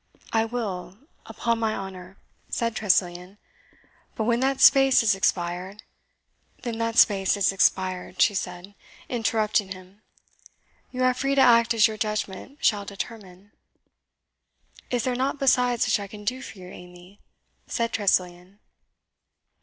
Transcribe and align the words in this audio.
"I 0.33 0.45
will 0.45 0.97
upon 1.27 1.59
my 1.59 1.75
honour," 1.75 2.17
said 2.49 2.75
Tressilian; 2.75 3.37
"but 4.15 4.23
when 4.23 4.39
that 4.39 4.59
space 4.59 5.03
is 5.03 5.13
expired" 5.13 5.83
"Then 6.63 6.79
that 6.79 6.97
space 6.97 7.37
is 7.37 7.51
expired," 7.51 8.19
she 8.19 8.33
said, 8.33 8.73
interrupting 9.09 9.73
him, 9.73 10.01
"you 10.89 11.03
are 11.03 11.13
free 11.13 11.35
to 11.35 11.41
act 11.41 11.75
as 11.75 11.87
your 11.87 11.97
judgment 11.97 12.65
shall 12.65 12.83
determine." 12.83 13.51
"Is 14.89 15.03
there 15.03 15.15
nought 15.15 15.37
besides 15.37 15.85
which 15.85 15.99
I 15.99 16.07
can 16.07 16.25
do 16.25 16.41
for 16.41 16.57
you, 16.57 16.65
Amy?" 16.69 17.19
said 17.67 17.93
Tressilian. 17.93 18.57